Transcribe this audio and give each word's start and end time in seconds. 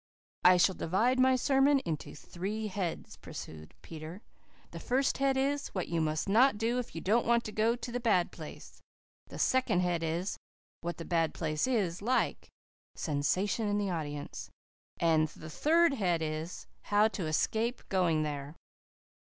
"I 0.43 0.57
shall 0.57 0.73
divide 0.73 1.19
my 1.19 1.35
sermon 1.35 1.77
into 1.85 2.15
three 2.15 2.69
heads," 2.69 3.17
pursued 3.17 3.75
Peter. 3.83 4.23
"The 4.71 4.79
first 4.79 5.19
head 5.19 5.37
is, 5.37 5.67
what 5.75 5.89
you 5.89 6.01
must 6.01 6.27
not 6.27 6.57
do 6.57 6.79
if 6.79 6.95
you 6.95 7.01
don't 7.01 7.27
want 7.27 7.43
to 7.43 7.51
go 7.51 7.75
to 7.75 7.91
the 7.91 7.99
bad 7.99 8.31
place. 8.31 8.81
The 9.27 9.37
second 9.37 9.81
head 9.81 10.01
is, 10.01 10.37
what 10.79 10.97
the 10.97 11.05
bad 11.05 11.35
place 11.35 11.67
is 11.67 12.01
like" 12.01 12.47
sensation 12.95 13.67
in 13.67 13.77
the 13.77 13.91
audience 13.91 14.49
"and 14.99 15.27
the 15.27 15.51
third 15.51 15.93
head 15.93 16.23
is, 16.23 16.65
how 16.85 17.07
to 17.09 17.27
escape 17.27 17.87
going 17.87 18.23
there. 18.23 18.55